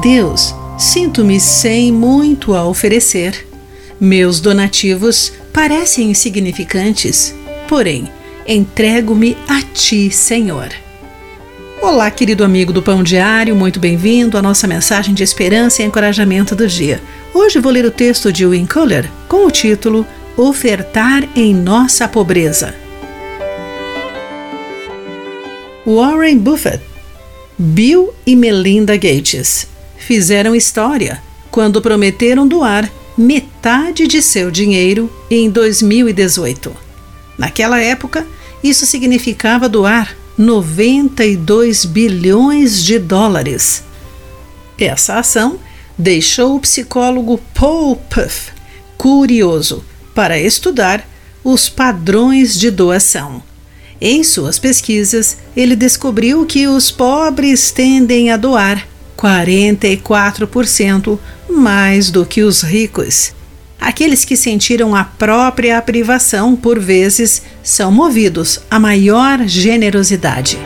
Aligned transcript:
Deus, 0.00 0.54
sinto-me 0.78 1.38
sem 1.38 1.92
muito 1.92 2.54
a 2.54 2.64
oferecer. 2.64 3.46
Meus 4.00 4.40
donativos 4.40 5.30
parecem 5.52 6.10
insignificantes, 6.10 7.34
porém, 7.68 8.08
entrego-me 8.48 9.36
a 9.46 9.60
Ti, 9.60 10.10
Senhor. 10.10 10.70
Olá, 11.82 12.10
querido 12.10 12.44
amigo 12.44 12.72
do 12.72 12.80
Pão 12.80 13.02
Diário, 13.02 13.54
muito 13.54 13.78
bem-vindo 13.78 14.38
à 14.38 14.42
nossa 14.42 14.66
mensagem 14.66 15.12
de 15.12 15.22
esperança 15.22 15.82
e 15.82 15.84
encorajamento 15.84 16.56
do 16.56 16.66
dia. 16.66 16.98
Hoje 17.34 17.58
vou 17.58 17.70
ler 17.70 17.84
o 17.84 17.90
texto 17.90 18.32
de 18.32 18.46
Win 18.46 18.64
Kohler 18.64 19.06
com 19.28 19.44
o 19.44 19.50
título 19.50 20.06
Ofertar 20.34 21.28
em 21.36 21.54
Nossa 21.54 22.08
Pobreza. 22.08 22.74
Warren 25.84 26.38
Buffett, 26.38 26.82
Bill 27.58 28.14
e 28.26 28.34
Melinda 28.34 28.96
Gates 28.96 29.68
fizeram 30.00 30.54
história 30.54 31.22
quando 31.50 31.80
prometeram 31.80 32.48
doar 32.48 32.90
metade 33.16 34.06
de 34.08 34.20
seu 34.22 34.50
dinheiro 34.50 35.12
em 35.30 35.50
2018. 35.50 36.74
Naquela 37.38 37.80
época, 37.80 38.26
isso 38.62 38.86
significava 38.86 39.68
doar 39.68 40.16
92 40.36 41.84
bilhões 41.84 42.82
de 42.82 42.98
dólares. 42.98 43.84
Essa 44.78 45.18
ação 45.18 45.58
deixou 45.96 46.56
o 46.56 46.60
psicólogo 46.60 47.38
Paul 47.54 47.96
Puff 47.96 48.52
curioso 48.96 49.84
para 50.14 50.38
estudar 50.38 51.06
os 51.44 51.68
padrões 51.68 52.58
de 52.58 52.70
doação. 52.70 53.42
Em 54.00 54.24
suas 54.24 54.58
pesquisas, 54.58 55.36
ele 55.54 55.76
descobriu 55.76 56.46
que 56.46 56.66
os 56.66 56.90
pobres 56.90 57.70
tendem 57.70 58.30
a 58.30 58.36
doar 58.36 58.86
44% 59.20 61.18
mais 61.48 62.10
do 62.10 62.24
que 62.24 62.42
os 62.42 62.62
ricos. 62.62 63.34
Aqueles 63.78 64.24
que 64.24 64.36
sentiram 64.36 64.94
a 64.96 65.04
própria 65.04 65.80
privação, 65.82 66.56
por 66.56 66.78
vezes, 66.78 67.42
são 67.62 67.92
movidos 67.92 68.60
a 68.70 68.78
maior 68.78 69.46
generosidade. 69.46 70.58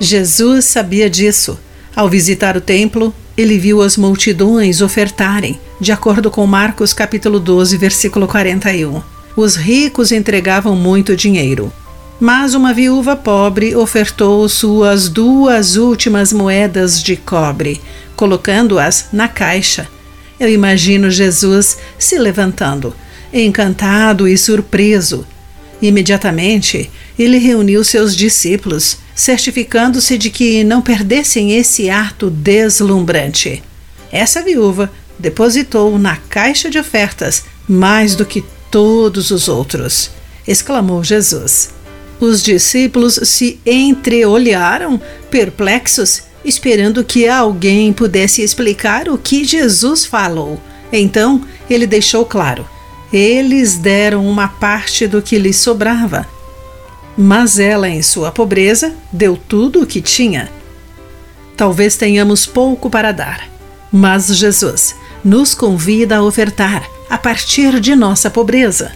Jesus 0.00 0.64
sabia 0.64 1.08
disso. 1.10 1.58
Ao 1.94 2.08
visitar 2.08 2.56
o 2.56 2.60
templo, 2.60 3.12
ele 3.36 3.58
viu 3.58 3.82
as 3.82 3.96
multidões 3.96 4.80
ofertarem, 4.80 5.58
de 5.80 5.90
acordo 5.92 6.30
com 6.30 6.46
Marcos 6.46 6.92
capítulo 6.92 7.40
12, 7.40 7.76
versículo 7.76 8.28
41. 8.28 9.02
Os 9.36 9.56
ricos 9.56 10.10
entregavam 10.10 10.74
muito 10.74 11.16
dinheiro, 11.16 11.72
mas 12.20 12.54
uma 12.54 12.74
viúva 12.74 13.14
pobre 13.14 13.76
ofertou 13.76 14.48
suas 14.48 15.08
duas 15.08 15.76
últimas 15.76 16.32
moedas 16.32 17.02
de 17.02 17.16
cobre, 17.16 17.80
colocando-as 18.16 19.08
na 19.12 19.28
caixa 19.28 19.88
eu 20.38 20.48
imagino 20.48 21.10
Jesus 21.10 21.78
se 21.98 22.18
levantando, 22.18 22.94
encantado 23.32 24.28
e 24.28 24.38
surpreso. 24.38 25.26
Imediatamente, 25.82 26.90
ele 27.18 27.38
reuniu 27.38 27.84
seus 27.84 28.14
discípulos, 28.16 28.98
certificando-se 29.14 30.16
de 30.16 30.30
que 30.30 30.62
não 30.62 30.80
perdessem 30.80 31.56
esse 31.56 31.90
ato 31.90 32.30
deslumbrante. 32.30 33.62
Essa 34.12 34.42
viúva 34.42 34.90
depositou 35.18 35.98
na 35.98 36.16
caixa 36.16 36.70
de 36.70 36.78
ofertas 36.78 37.44
mais 37.68 38.14
do 38.14 38.24
que 38.24 38.44
todos 38.70 39.30
os 39.30 39.48
outros, 39.48 40.10
exclamou 40.46 41.02
Jesus. 41.02 41.70
Os 42.20 42.42
discípulos 42.42 43.20
se 43.22 43.60
entreolharam, 43.64 45.00
perplexos 45.30 46.22
esperando 46.44 47.04
que 47.04 47.28
alguém 47.28 47.92
pudesse 47.92 48.42
explicar 48.42 49.08
o 49.08 49.18
que 49.18 49.44
Jesus 49.44 50.04
falou. 50.04 50.60
Então 50.92 51.44
ele 51.68 51.86
deixou 51.86 52.24
claro: 52.24 52.66
eles 53.12 53.76
deram 53.76 54.26
uma 54.26 54.48
parte 54.48 55.06
do 55.06 55.22
que 55.22 55.38
lhes 55.38 55.56
sobrava. 55.56 56.26
Mas 57.16 57.58
ela, 57.58 57.88
em 57.88 58.02
sua 58.02 58.30
pobreza, 58.30 58.94
deu 59.12 59.36
tudo 59.36 59.82
o 59.82 59.86
que 59.86 60.00
tinha. 60.00 60.48
Talvez 61.56 61.96
tenhamos 61.96 62.46
pouco 62.46 62.88
para 62.88 63.10
dar, 63.10 63.48
mas 63.90 64.26
Jesus 64.28 64.94
nos 65.24 65.52
convida 65.52 66.18
a 66.18 66.22
ofertar 66.22 66.88
a 67.10 67.18
partir 67.18 67.80
de 67.80 67.96
nossa 67.96 68.30
pobreza. 68.30 68.92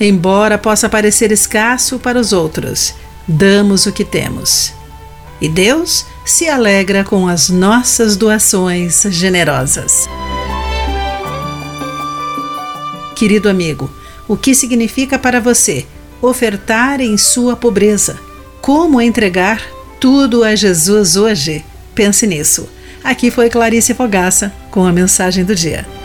Embora 0.00 0.56
possa 0.56 0.88
parecer 0.88 1.32
escasso 1.32 1.98
para 1.98 2.18
os 2.18 2.32
outros, 2.32 2.94
damos 3.26 3.86
o 3.86 3.92
que 3.92 4.04
temos. 4.04 4.72
E 5.40 5.48
Deus 5.48 6.06
se 6.24 6.48
alegra 6.48 7.04
com 7.04 7.26
as 7.26 7.48
nossas 7.48 8.16
doações 8.16 9.02
generosas. 9.10 10.08
Querido 13.16 13.48
amigo, 13.48 13.90
o 14.28 14.36
que 14.36 14.54
significa 14.54 15.18
para 15.18 15.40
você 15.40 15.86
ofertar 16.22 17.00
em 17.00 17.16
sua 17.16 17.56
pobreza? 17.56 18.18
Como 18.60 19.00
entregar 19.00 19.60
tudo 19.98 20.44
a 20.44 20.54
Jesus 20.54 21.16
hoje? 21.16 21.64
Pense 21.94 22.26
nisso. 22.26 22.68
Aqui 23.02 23.30
foi 23.30 23.50
Clarice 23.50 23.94
Fogaça 23.94 24.52
com 24.70 24.84
a 24.84 24.92
mensagem 24.92 25.44
do 25.44 25.54
dia. 25.54 25.97